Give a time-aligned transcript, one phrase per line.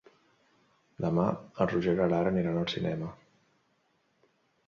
[1.03, 1.25] Demà
[1.65, 3.09] en Roger i na Lara iran al cinema.